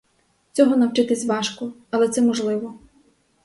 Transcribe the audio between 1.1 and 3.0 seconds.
важко, але це можливо.